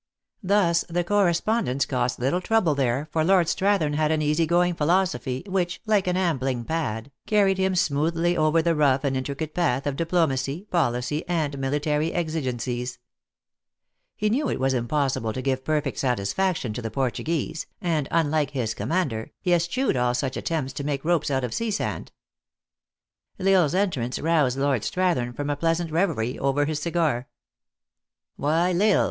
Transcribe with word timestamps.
Thus 0.41 0.83
the 0.89 1.03
correspondence 1.03 1.85
cost 1.85 2.17
little 2.17 2.39
THE 2.39 2.45
ACTRESS 2.45 2.57
IN 2.57 2.65
HIGH 2.65 2.71
LIFE. 2.71 2.77
325 3.05 3.05
trouble 3.05 3.05
there, 3.05 3.07
for 3.11 3.23
Lord 3.23 3.47
Strathern 3.47 3.95
had 3.95 4.11
an 4.11 4.21
easy 4.23 4.47
going 4.47 4.73
philosophy, 4.73 5.43
which, 5.45 5.79
like 5.85 6.07
an 6.07 6.17
ambling 6.17 6.65
pad, 6.65 7.11
carried 7.27 7.59
him 7.59 7.75
smoothly 7.75 8.35
over 8.35 8.63
the 8.63 8.73
rough 8.73 9.03
and 9.03 9.15
intricate 9.15 9.53
path 9.53 9.85
of 9.85 9.95
diplo 9.95 10.27
macy, 10.27 10.65
policy, 10.71 11.23
and 11.27 11.59
military 11.59 12.11
exigencies. 12.15 12.97
He 14.15 14.31
knew 14.31 14.49
it 14.49 14.59
was 14.59 14.73
impossible 14.73 15.33
to 15.33 15.41
give 15.43 15.63
perfect 15.63 15.99
satisfaction 15.99 16.73
to 16.73 16.81
the 16.81 16.89
Portuguese, 16.89 17.67
and 17.79 18.07
unlike 18.09 18.49
his 18.49 18.73
commander, 18.73 19.29
he 19.39 19.53
eschewed 19.53 19.95
all 19.95 20.15
such 20.15 20.35
attempts 20.35 20.73
to 20.73 20.83
make 20.83 21.05
ropes 21.05 21.29
out 21.29 21.43
of 21.43 21.53
sea 21.53 21.69
sand. 21.69 22.11
L 23.39 23.45
lsle 23.45 23.65
s 23.65 23.73
entrance 23.75 24.17
roused 24.17 24.57
Lord 24.57 24.81
Strathern 24.81 25.35
from 25.35 25.51
a 25.51 25.55
pleasant 25.55 25.91
reverie 25.91 26.39
over 26.39 26.65
his 26.65 26.79
cigar." 26.79 27.27
Why, 28.35 28.71
L 28.71 28.81
Isle! 28.81 28.99